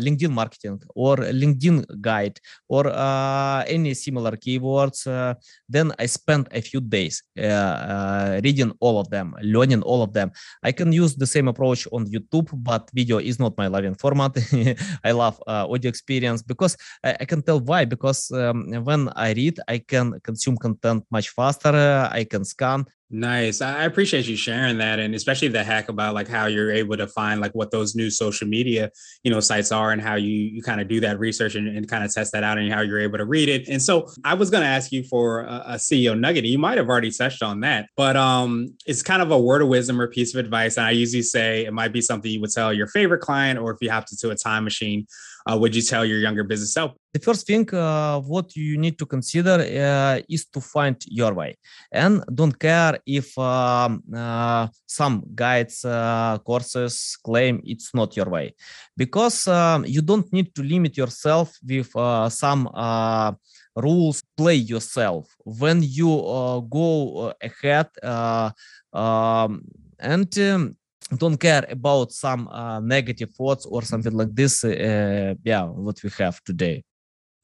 linkedin 0.00 0.30
marketing 0.30 0.80
or 0.94 1.16
linkedin 1.16 1.84
guide 2.00 2.38
or 2.68 2.92
any 3.66 3.94
similar 3.94 4.32
keywords 4.32 5.04
then 5.68 5.92
i 5.98 6.06
spend 6.06 6.48
a 6.52 6.60
few 6.60 6.80
days 6.80 7.22
reading 7.36 8.72
all 8.80 9.00
of 9.00 9.10
them 9.10 9.34
learning 9.42 9.82
all 9.82 10.02
of 10.02 10.12
them. 10.12 10.30
I 10.62 10.72
can 10.72 10.92
use 10.92 11.16
the 11.16 11.26
same 11.26 11.48
approach 11.48 11.86
on 11.92 12.06
youtube 12.06 12.50
but 12.52 12.87
video 12.92 13.18
is 13.18 13.38
not 13.38 13.56
my 13.56 13.66
loving 13.66 13.94
format. 13.94 14.36
I 15.04 15.12
love 15.12 15.42
uh, 15.46 15.66
audio 15.68 15.88
experience 15.88 16.42
because 16.42 16.76
I, 17.04 17.16
I, 17.20 17.24
can 17.24 17.42
tell 17.42 17.60
why. 17.60 17.84
Because 17.84 18.30
um, 18.30 18.72
when 18.84 19.08
I 19.16 19.32
read, 19.32 19.58
I 19.68 19.78
can 19.78 20.20
consume 20.20 20.56
content 20.56 21.04
much 21.10 21.30
faster. 21.30 22.08
I 22.10 22.24
can 22.24 22.44
scan. 22.44 22.86
Nice. 23.10 23.62
I 23.62 23.84
appreciate 23.84 24.26
you 24.26 24.36
sharing 24.36 24.76
that, 24.78 24.98
and 24.98 25.14
especially 25.14 25.48
the 25.48 25.64
hack 25.64 25.88
about 25.88 26.12
like 26.12 26.28
how 26.28 26.44
you're 26.44 26.70
able 26.70 26.94
to 26.98 27.06
find 27.06 27.40
like 27.40 27.54
what 27.54 27.70
those 27.70 27.94
new 27.94 28.10
social 28.10 28.46
media, 28.46 28.90
you 29.22 29.30
know, 29.30 29.40
sites 29.40 29.72
are, 29.72 29.92
and 29.92 30.02
how 30.02 30.16
you 30.16 30.28
you 30.28 30.62
kind 30.62 30.78
of 30.78 30.88
do 30.88 31.00
that 31.00 31.18
research 31.18 31.54
and, 31.54 31.74
and 31.74 31.88
kind 31.88 32.04
of 32.04 32.12
test 32.12 32.32
that 32.32 32.44
out, 32.44 32.58
and 32.58 32.70
how 32.70 32.82
you're 32.82 33.00
able 33.00 33.16
to 33.16 33.24
read 33.24 33.48
it. 33.48 33.66
And 33.66 33.82
so, 33.82 34.10
I 34.24 34.34
was 34.34 34.50
going 34.50 34.62
to 34.62 34.68
ask 34.68 34.92
you 34.92 35.04
for 35.04 35.40
a, 35.40 35.62
a, 35.68 35.74
CEO 35.76 36.18
nugget. 36.18 36.44
You 36.44 36.58
might 36.58 36.76
have 36.76 36.90
already 36.90 37.10
touched 37.10 37.42
on 37.42 37.60
that, 37.60 37.88
but 37.96 38.14
um, 38.14 38.76
it's 38.84 39.00
kind 39.00 39.22
of 39.22 39.30
a 39.30 39.38
word 39.38 39.62
of 39.62 39.68
wisdom 39.68 39.98
or 39.98 40.08
piece 40.08 40.34
of 40.34 40.44
advice. 40.44 40.76
And 40.76 40.84
I 40.84 40.90
usually 40.90 41.22
say 41.22 41.64
it 41.64 41.72
might 41.72 41.94
be 41.94 42.02
something 42.02 42.30
you 42.30 42.42
would 42.42 42.52
tell 42.52 42.74
your 42.74 42.88
favorite 42.88 43.20
client, 43.20 43.58
or 43.58 43.70
if 43.70 43.78
you 43.80 43.88
have 43.88 44.04
to 44.04 44.18
to 44.18 44.30
a 44.32 44.34
time 44.34 44.64
machine, 44.64 45.06
uh, 45.48 45.56
would 45.56 45.74
you 45.74 45.82
tell 45.82 46.04
your 46.04 46.18
younger 46.18 46.44
business 46.44 46.74
self? 46.74 46.92
The 47.12 47.20
first 47.20 47.46
thing 47.46 47.72
uh, 47.74 48.20
what 48.20 48.54
you 48.54 48.76
need 48.76 48.98
to 48.98 49.06
consider 49.06 49.56
uh, 49.60 50.20
is 50.28 50.46
to 50.52 50.60
find 50.60 50.96
your 51.06 51.32
way, 51.34 51.56
and 51.90 52.22
don't 52.34 52.58
care 52.58 52.98
if 53.06 53.36
um, 53.38 54.02
uh, 54.14 54.68
some 54.86 55.24
guides 55.34 55.84
uh, 55.84 56.38
courses 56.44 57.16
claim 57.22 57.60
it's 57.64 57.94
not 57.94 58.16
your 58.16 58.28
way, 58.28 58.54
because 58.96 59.48
um, 59.48 59.86
you 59.86 60.02
don't 60.02 60.30
need 60.32 60.54
to 60.54 60.62
limit 60.62 60.96
yourself 60.96 61.56
with 61.66 61.94
uh, 61.96 62.28
some 62.28 62.68
rules. 63.74 64.22
Play 64.36 64.56
yourself 64.56 65.34
when 65.44 65.82
you 65.82 66.08
go 66.70 67.32
ahead. 67.40 67.88
Um, 68.92 69.62
and 70.00 70.38
um, 70.38 70.76
don't 71.16 71.38
care 71.38 71.64
about 71.70 72.12
some 72.12 72.48
uh, 72.48 72.80
negative 72.80 73.30
thoughts 73.34 73.64
or 73.66 73.82
something 73.82 74.12
like 74.12 74.34
this 74.34 74.64
uh, 74.64 75.34
yeah 75.42 75.64
what 75.64 76.02
we 76.02 76.10
have 76.18 76.42
today. 76.44 76.84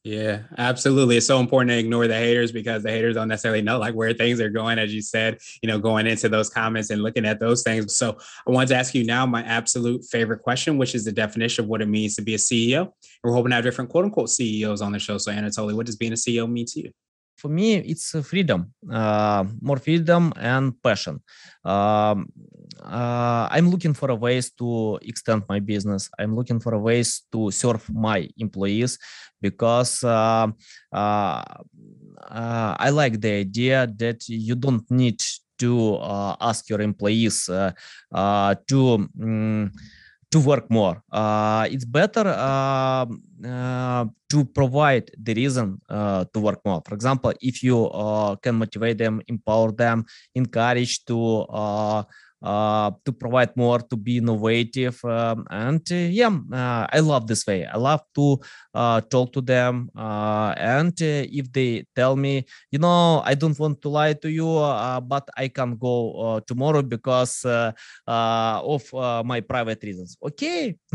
Yeah 0.03 0.43
absolutely. 0.59 1.17
It's 1.17 1.25
so 1.25 1.39
important 1.39 1.71
to 1.71 1.79
ignore 1.79 2.07
the 2.07 2.13
haters 2.13 2.51
because 2.51 2.83
the 2.83 2.91
haters 2.91 3.15
don't 3.15 3.27
necessarily 3.27 3.63
know 3.63 3.79
like 3.79 3.95
where 3.95 4.13
things 4.13 4.39
are 4.39 4.51
going 4.51 4.77
as 4.77 4.93
you 4.93 5.01
said 5.01 5.39
you 5.63 5.67
know 5.67 5.79
going 5.79 6.05
into 6.05 6.29
those 6.29 6.47
comments 6.47 6.91
and 6.91 7.01
looking 7.01 7.25
at 7.25 7.39
those 7.39 7.63
things. 7.63 7.97
So 7.97 8.17
i 8.47 8.51
wanted 8.51 8.69
to 8.69 8.75
ask 8.75 8.93
you 8.93 9.03
now 9.03 9.25
my 9.25 9.43
absolute 9.43 10.05
favorite 10.05 10.43
question 10.43 10.77
which 10.77 10.93
is 10.93 11.05
the 11.05 11.11
definition 11.11 11.65
of 11.65 11.69
what 11.69 11.81
it 11.81 11.87
means 11.87 12.15
to 12.15 12.21
be 12.21 12.35
a 12.35 12.37
ceo 12.37 12.81
and 12.81 12.91
we're 13.23 13.33
hoping 13.33 13.49
to 13.49 13.55
have 13.55 13.63
different 13.63 13.89
quote 13.89 14.05
unquote 14.05 14.29
ceos 14.29 14.81
on 14.81 14.91
the 14.91 14.99
show. 14.99 15.17
So 15.17 15.31
anatoly 15.31 15.73
what 15.73 15.87
does 15.87 15.95
being 15.95 16.13
a 16.13 16.15
ceo 16.15 16.49
mean 16.49 16.67
to 16.67 16.81
you? 16.81 16.91
For 17.37 17.49
me 17.49 17.77
it's 17.77 18.11
freedom 18.27 18.73
uh, 18.91 19.43
more 19.59 19.77
freedom 19.77 20.33
and 20.35 20.79
passion. 20.83 21.23
Um, 21.63 22.29
uh, 22.95 23.47
i'm 23.51 23.69
looking 23.69 23.93
for 23.93 24.09
a 24.11 24.15
ways 24.15 24.51
to 24.51 24.97
extend 25.01 25.43
my 25.49 25.59
business 25.59 26.09
i'm 26.19 26.35
looking 26.35 26.59
for 26.59 26.73
a 26.73 26.79
ways 26.79 27.23
to 27.31 27.51
serve 27.51 27.83
my 27.93 28.27
employees 28.37 28.97
because 29.41 30.03
uh, 30.03 30.47
uh, 30.93 31.43
uh 32.31 32.73
i 32.79 32.89
like 32.89 33.19
the 33.19 33.33
idea 33.45 33.87
that 33.97 34.23
you 34.29 34.55
don't 34.55 34.89
need 34.89 35.19
to 35.57 35.95
uh, 35.95 36.35
ask 36.39 36.69
your 36.69 36.81
employees 36.81 37.45
to 37.45 39.07
um, 39.21 39.71
to 40.35 40.39
work 40.43 40.69
more. 40.69 41.01
Uh, 41.11 41.65
it's 41.71 41.85
better 41.85 42.27
uh, 42.27 43.05
uh, 43.47 44.05
to 44.27 44.43
provide 44.43 45.09
the 45.17 45.33
reason 45.33 45.79
uh, 45.89 46.25
to 46.33 46.39
work 46.39 46.59
more. 46.65 46.81
For 46.85 46.93
example, 46.93 47.31
if 47.39 47.63
you 47.63 47.87
uh, 47.87 48.35
can 48.43 48.55
motivate 48.55 48.97
them, 48.97 49.21
empower 49.27 49.71
them, 49.71 50.05
encourage 50.35 51.05
to 51.05 51.45
uh, 52.45 52.91
to 53.03 53.11
provide 53.11 53.57
more, 53.57 53.79
to 53.79 53.97
be 53.97 54.17
innovative. 54.17 55.03
Um, 55.03 55.47
and 55.49 55.81
uh, 55.91 55.95
yeah, 55.95 56.29
uh, 56.29 56.85
I 56.93 56.99
love 56.99 57.25
this 57.25 57.45
way. 57.47 57.65
I 57.65 57.77
love 57.77 58.01
to 58.13 58.37
uh, 58.73 59.01
talk 59.01 59.33
to 59.33 59.41
them. 59.41 59.89
Uh, 59.97 60.53
and 60.55 60.93
if 61.01 61.51
they 61.51 61.85
tell 61.95 62.15
me, 62.15 62.45
you 62.69 62.77
know, 62.77 63.23
I 63.25 63.33
don't 63.33 63.57
want 63.57 63.81
to 63.81 63.89
lie 63.89 64.13
to 64.13 64.29
you, 64.29 64.45
but 64.45 65.27
I 65.35 65.47
can 65.47 65.75
go 65.75 66.39
tomorrow 66.45 66.83
because 66.83 67.43
of 67.45 68.93
my 69.25 69.41
private 69.41 69.81
reasons. 69.81 70.17
Okay, 70.21 70.77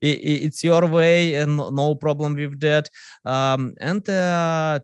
it's 0.00 0.64
your 0.64 0.86
way 0.86 1.34
and 1.34 1.56
no 1.56 1.94
problem 1.96 2.34
with 2.34 2.58
that. 2.60 2.88
Um, 3.26 3.74
and 3.78 4.02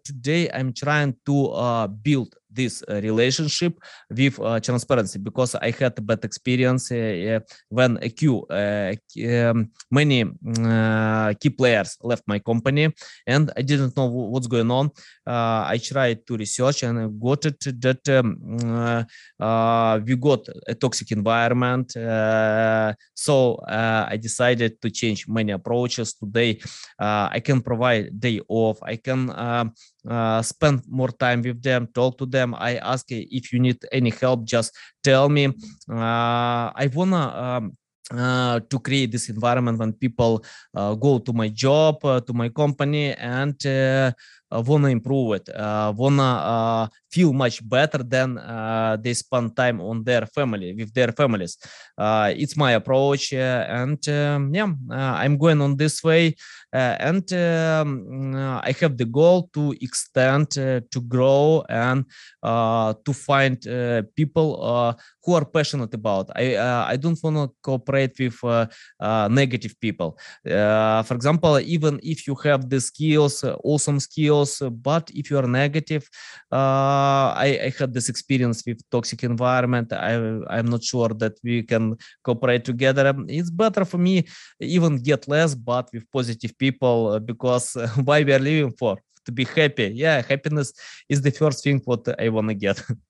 today 0.04 0.50
I'm 0.52 0.74
trying 0.74 1.16
to 1.24 1.88
build 2.02 2.34
this 2.56 2.82
uh, 2.82 3.00
relationship 3.00 3.78
with 4.10 4.40
uh, 4.40 4.58
transparency 4.60 5.18
because 5.18 5.54
I 5.54 5.70
had 5.70 5.92
a 5.98 6.00
bad 6.00 6.24
experience 6.24 6.90
uh, 6.90 7.40
when 7.68 7.98
a 8.02 8.08
queue, 8.08 8.44
um, 8.50 9.70
many 9.90 10.24
key 11.40 11.50
players 11.50 11.96
left 12.02 12.24
my 12.26 12.38
company 12.38 12.92
and 13.26 13.52
I 13.56 13.62
didn't 13.62 13.96
know 13.96 14.06
what's 14.06 14.48
going 14.48 14.70
on. 14.70 14.90
I 15.26 15.78
tried 15.82 16.26
to 16.26 16.36
research 16.36 16.82
and 16.82 16.98
I 16.98 17.06
got 17.06 17.44
it 17.46 17.60
that 17.80 18.08
um, 18.08 20.04
we 20.06 20.16
got 20.16 20.48
a 20.66 20.74
toxic 20.74 21.12
environment. 21.12 21.92
so 23.14 23.60
I 23.68 24.16
decided 24.16 24.80
to 24.82 24.90
change 24.90 25.28
many 25.28 25.52
approaches. 25.52 26.14
Today, 26.14 26.58
I 26.98 27.40
can 27.40 27.60
provide 27.60 28.18
day 28.18 28.40
off. 28.48 28.78
I 28.82 28.96
can 28.96 29.30
uh, 30.08 30.42
spend 30.42 30.82
more 30.88 31.10
time 31.10 31.42
with 31.42 31.62
them 31.62 31.88
talk 31.94 32.18
to 32.18 32.26
them. 32.26 32.54
I 32.54 32.76
ask 32.76 33.06
if 33.10 33.52
you 33.52 33.58
need 33.58 33.78
any 33.92 34.10
help 34.10 34.44
just 34.44 34.72
tell 35.02 35.28
me. 35.28 35.46
Uh, 35.90 36.70
i 36.74 36.90
wanna 36.94 37.22
um, 37.44 37.76
uh, 38.12 38.60
to 38.70 38.78
create 38.78 39.10
this 39.10 39.28
environment 39.28 39.78
when 39.78 39.92
people 39.92 40.44
uh, 40.74 40.94
go 40.94 41.18
to 41.18 41.32
my 41.32 41.48
job 41.48 42.04
uh, 42.04 42.20
to 42.20 42.32
my 42.32 42.48
company 42.48 43.12
and 43.14 43.58
uh, 43.66 44.12
wanna 44.64 44.88
improve 44.88 45.36
it 45.36 45.48
wanna 45.96 46.90
feel 47.10 47.32
much 47.32 47.66
better 47.68 48.02
than 48.02 48.34
they 49.02 49.14
spend 49.14 49.56
time 49.56 49.80
on 49.80 50.04
their 50.04 50.26
family 50.26 50.72
with 50.74 50.92
their 50.92 51.12
families 51.12 51.58
it's 52.42 52.56
my 52.56 52.72
approach 52.72 53.32
and 53.32 54.08
um, 54.08 54.54
yeah 54.54 54.68
i'm 54.90 55.36
going 55.36 55.60
on 55.60 55.76
this 55.76 56.02
way 56.02 56.34
and 56.76 57.32
I 57.32 58.74
have 58.80 58.96
the 58.96 59.04
goal 59.04 59.48
to 59.54 59.74
extend, 59.80 60.50
to 60.50 61.00
grow, 61.08 61.64
and 61.68 62.04
to 62.42 63.12
find 63.12 63.60
people 64.14 64.96
who 65.24 65.32
are 65.34 65.44
passionate 65.44 65.94
about. 65.94 66.30
I 66.36 66.46
I 66.92 66.96
don't 66.96 67.18
want 67.22 67.36
to 67.36 67.46
cooperate 67.62 68.14
with 68.18 68.38
negative 69.30 69.74
people. 69.80 70.18
for 70.44 71.14
example, 71.14 71.58
even 71.60 72.00
if 72.02 72.26
you 72.26 72.34
have 72.46 72.68
the 72.68 72.80
skills, 72.80 73.44
awesome 73.64 74.00
skills, 74.00 74.45
but 74.70 75.10
if 75.14 75.30
you 75.30 75.38
are 75.38 75.46
negative, 75.46 76.08
I, 76.50 77.50
I 77.66 77.72
had 77.78 77.92
this 77.92 78.08
experience 78.08 78.62
with 78.66 78.78
toxic 78.90 79.22
environment. 79.24 79.92
I 79.92 80.14
I'm 80.54 80.68
not 80.74 80.82
sure 80.82 81.10
that 81.22 81.34
we 81.42 81.62
can 81.62 81.96
cooperate 82.24 82.64
together. 82.64 83.14
It's 83.28 83.50
better 83.50 83.84
for 83.84 83.98
me 83.98 84.24
even 84.60 85.02
get 85.02 85.28
less, 85.28 85.54
but 85.54 85.88
with 85.92 86.10
positive 86.10 86.56
people 86.58 86.98
uh, 87.08 87.18
because 87.18 87.76
uh, 87.76 87.88
why 88.04 88.22
we 88.22 88.32
are 88.32 88.44
living 88.50 88.72
for 88.72 88.96
to 89.26 89.32
be 89.32 89.44
happy 89.44 89.90
yeah 89.92 90.22
happiness 90.22 90.72
is 91.08 91.20
the 91.20 91.32
first 91.32 91.64
thing 91.64 91.80
what 91.84 92.02
i 92.20 92.28
want 92.28 92.48
to 92.48 92.54
get 92.54 92.80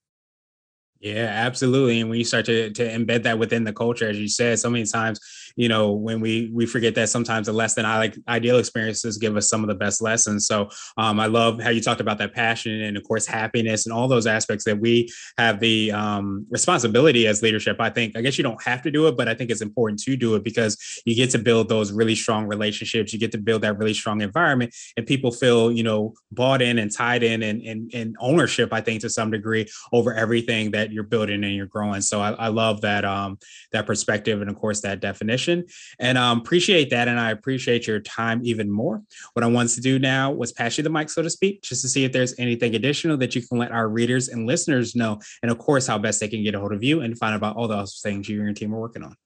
Yeah, 1.00 1.30
absolutely. 1.46 2.00
And 2.00 2.08
when 2.08 2.18
you 2.18 2.24
start 2.24 2.46
to, 2.46 2.70
to 2.70 2.82
embed 2.82 3.22
that 3.24 3.38
within 3.38 3.64
the 3.64 3.72
culture, 3.72 4.08
as 4.08 4.18
you 4.18 4.28
said, 4.28 4.58
so 4.58 4.70
many 4.70 4.86
times 4.86 5.20
you 5.56 5.68
know, 5.68 5.92
when 5.92 6.20
we 6.20 6.50
we 6.52 6.66
forget 6.66 6.94
that 6.94 7.08
sometimes 7.08 7.46
the 7.46 7.52
less 7.52 7.74
than 7.74 7.84
I 7.84 7.98
like 7.98 8.16
ideal 8.28 8.58
experiences 8.58 9.16
give 9.16 9.36
us 9.36 9.48
some 9.48 9.62
of 9.62 9.68
the 9.68 9.74
best 9.74 10.02
lessons. 10.02 10.46
So 10.46 10.68
um, 10.96 11.18
I 11.18 11.26
love 11.26 11.60
how 11.60 11.70
you 11.70 11.80
talked 11.80 12.00
about 12.00 12.18
that 12.18 12.34
passion 12.34 12.82
and 12.82 12.96
of 12.96 13.02
course 13.04 13.26
happiness 13.26 13.86
and 13.86 13.92
all 13.92 14.06
those 14.06 14.26
aspects 14.26 14.64
that 14.64 14.78
we 14.78 15.08
have 15.38 15.60
the 15.60 15.92
um, 15.92 16.46
responsibility 16.50 17.26
as 17.26 17.42
leadership. 17.42 17.76
I 17.80 17.90
think 17.90 18.16
I 18.16 18.20
guess 18.20 18.36
you 18.38 18.44
don't 18.44 18.62
have 18.62 18.82
to 18.82 18.90
do 18.90 19.06
it, 19.08 19.16
but 19.16 19.28
I 19.28 19.34
think 19.34 19.50
it's 19.50 19.62
important 19.62 20.00
to 20.02 20.16
do 20.16 20.34
it 20.34 20.44
because 20.44 20.76
you 21.06 21.14
get 21.14 21.30
to 21.30 21.38
build 21.38 21.68
those 21.68 21.92
really 21.92 22.14
strong 22.14 22.46
relationships. 22.46 23.12
You 23.12 23.18
get 23.18 23.32
to 23.32 23.38
build 23.38 23.62
that 23.62 23.78
really 23.78 23.94
strong 23.94 24.20
environment, 24.20 24.74
and 24.96 25.06
people 25.06 25.32
feel 25.32 25.72
you 25.72 25.82
know 25.82 26.14
bought 26.32 26.62
in 26.62 26.78
and 26.78 26.92
tied 26.92 27.22
in 27.22 27.42
and 27.42 27.62
and, 27.62 27.90
and 27.94 28.16
ownership. 28.20 28.72
I 28.72 28.80
think 28.80 29.00
to 29.00 29.10
some 29.10 29.30
degree 29.30 29.66
over 29.92 30.14
everything 30.14 30.70
that 30.72 30.92
you're 30.92 31.04
building 31.04 31.44
and 31.44 31.54
you're 31.54 31.66
growing. 31.66 32.00
So 32.00 32.20
I, 32.20 32.32
I 32.32 32.48
love 32.48 32.82
that 32.82 33.04
um, 33.04 33.38
that 33.72 33.86
perspective 33.86 34.40
and 34.40 34.50
of 34.50 34.56
course 34.56 34.80
that 34.82 35.00
definition, 35.00 35.45
and 35.48 36.18
um, 36.18 36.38
appreciate 36.38 36.90
that. 36.90 37.08
And 37.08 37.18
I 37.18 37.30
appreciate 37.30 37.86
your 37.86 38.00
time 38.00 38.40
even 38.44 38.70
more. 38.70 39.02
What 39.34 39.44
I 39.44 39.46
wanted 39.46 39.74
to 39.74 39.80
do 39.80 39.98
now 39.98 40.32
was 40.32 40.52
pass 40.52 40.76
you 40.78 40.84
the 40.84 40.90
mic, 40.90 41.10
so 41.10 41.22
to 41.22 41.30
speak, 41.30 41.62
just 41.62 41.82
to 41.82 41.88
see 41.88 42.04
if 42.04 42.12
there's 42.12 42.34
anything 42.38 42.74
additional 42.74 43.16
that 43.18 43.34
you 43.34 43.42
can 43.46 43.58
let 43.58 43.72
our 43.72 43.88
readers 43.88 44.28
and 44.28 44.46
listeners 44.46 44.94
know, 44.94 45.20
and 45.42 45.50
of 45.50 45.58
course 45.58 45.86
how 45.86 45.98
best 45.98 46.20
they 46.20 46.28
can 46.28 46.42
get 46.42 46.54
a 46.54 46.60
hold 46.60 46.72
of 46.72 46.82
you 46.82 47.00
and 47.00 47.18
find 47.18 47.34
out 47.34 47.38
about 47.38 47.56
all 47.56 47.68
those 47.68 48.00
things 48.02 48.28
you 48.28 48.38
and 48.38 48.46
your 48.46 48.54
team 48.54 48.74
are 48.74 48.80
working 48.80 49.02
on. 49.02 49.16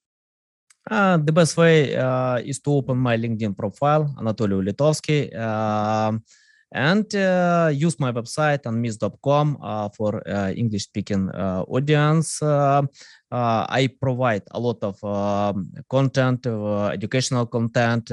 Uh, 0.90 1.18
the 1.18 1.32
best 1.32 1.56
way 1.56 1.94
uh, 1.96 2.38
is 2.38 2.58
to 2.58 2.72
open 2.72 2.96
my 2.96 3.16
LinkedIn 3.16 3.56
profile, 3.56 4.12
Anatoly 4.18 4.56
Ulitovsky. 4.60 5.30
Uh, 5.36 6.18
and 6.72 7.14
uh, 7.14 7.70
use 7.72 7.98
my 7.98 8.12
website 8.12 8.62
unmiss.com 8.62 9.58
uh, 9.62 9.88
for 9.90 10.22
uh, 10.28 10.50
English 10.50 10.84
speaking 10.84 11.28
uh, 11.30 11.62
audience. 11.68 12.42
Uh, 12.42 12.82
uh, 13.32 13.66
I 13.68 13.88
provide 14.00 14.42
a 14.50 14.60
lot 14.60 14.82
of 14.82 15.02
um, 15.04 15.70
content, 15.88 16.46
educational 16.46 17.46
content. 17.46 18.10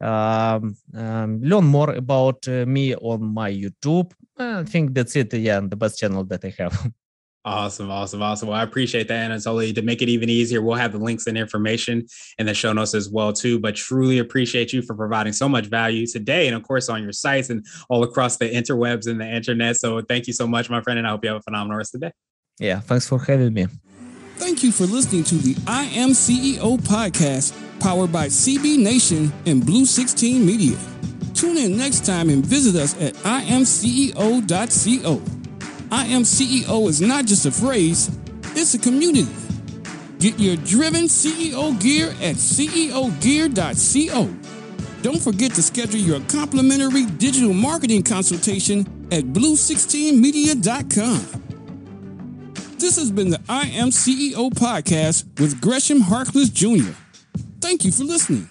Um, 0.00 0.76
um, 0.94 1.40
learn 1.42 1.64
more 1.64 1.92
about 1.94 2.46
me 2.46 2.94
on 2.94 3.34
my 3.34 3.50
YouTube. 3.50 4.12
I 4.38 4.64
think 4.64 4.94
that's 4.94 5.16
it. 5.16 5.34
Yeah, 5.34 5.60
the 5.60 5.76
best 5.76 5.98
channel 5.98 6.24
that 6.24 6.44
I 6.44 6.54
have. 6.58 6.92
Awesome, 7.44 7.90
awesome, 7.90 8.20
awesome. 8.20 8.48
Well, 8.48 8.58
I 8.58 8.62
appreciate 8.62 9.08
that, 9.08 9.30
Anatoly. 9.30 9.74
To 9.74 9.82
make 9.82 10.02
it 10.02 10.08
even 10.08 10.28
easier, 10.28 10.60
we'll 10.60 10.74
have 10.74 10.92
the 10.92 10.98
links 10.98 11.26
and 11.26 11.38
information 11.38 12.06
in 12.38 12.46
the 12.46 12.52
show 12.52 12.72
notes 12.72 12.94
as 12.94 13.08
well, 13.08 13.32
too. 13.32 13.58
But 13.58 13.74
truly 13.76 14.18
appreciate 14.18 14.72
you 14.72 14.82
for 14.82 14.94
providing 14.94 15.32
so 15.32 15.48
much 15.48 15.66
value 15.66 16.06
today, 16.06 16.46
and 16.46 16.56
of 16.56 16.62
course 16.62 16.88
on 16.88 17.02
your 17.02 17.12
sites 17.12 17.48
and 17.48 17.64
all 17.88 18.02
across 18.02 18.36
the 18.36 18.50
interwebs 18.50 19.06
and 19.06 19.20
the 19.20 19.26
internet. 19.26 19.76
So 19.76 20.02
thank 20.02 20.26
you 20.26 20.32
so 20.32 20.46
much, 20.46 20.68
my 20.68 20.82
friend, 20.82 20.98
and 20.98 21.06
I 21.06 21.10
hope 21.10 21.24
you 21.24 21.30
have 21.30 21.38
a 21.38 21.42
phenomenal 21.42 21.78
rest 21.78 21.94
of 21.94 22.00
the 22.00 22.08
day. 22.08 22.12
Yeah, 22.58 22.80
thanks 22.80 23.08
for 23.08 23.18
having 23.20 23.54
me. 23.54 23.68
Thank 24.36 24.62
you 24.62 24.70
for 24.70 24.84
listening 24.84 25.24
to 25.24 25.36
the 25.36 25.56
I 25.66 25.84
Am 25.84 26.10
CEO 26.10 26.78
podcast, 26.78 27.54
powered 27.80 28.12
by 28.12 28.26
CB 28.26 28.78
Nation 28.78 29.32
and 29.46 29.64
Blue 29.64 29.86
16 29.86 30.44
Media. 30.44 30.76
Tune 31.34 31.56
in 31.56 31.76
next 31.76 32.04
time 32.04 32.28
and 32.30 32.44
visit 32.44 32.80
us 32.80 33.00
at 33.00 33.14
imceo.co. 33.14 33.98
I 35.90 36.04
am 36.06 36.22
CEO 36.22 36.88
is 36.88 37.00
not 37.00 37.24
just 37.24 37.46
a 37.46 37.50
phrase, 37.50 38.16
it's 38.54 38.74
a 38.74 38.78
community. 38.78 39.26
Get 40.18 40.38
your 40.38 40.56
driven 40.56 41.04
CEO 41.04 41.80
gear 41.80 42.08
at 42.20 42.36
ceogear.co. 42.36 44.28
Don't 45.00 45.22
forget 45.22 45.54
to 45.54 45.62
schedule 45.62 46.00
your 46.00 46.20
complimentary 46.22 47.06
digital 47.06 47.54
marketing 47.54 48.02
consultation 48.02 48.80
at 49.10 49.24
blue16media.com. 49.24 51.44
This 52.78 52.96
has 52.96 53.10
been 53.10 53.30
the 53.30 53.40
I 53.48 53.68
Am 53.68 53.88
CEO 53.88 54.50
podcast 54.50 55.24
with 55.40 55.58
Gresham 55.60 56.00
Harkless 56.00 56.52
Jr. 56.52 56.92
Thank 57.60 57.84
you 57.84 57.92
for 57.92 58.04
listening. 58.04 58.48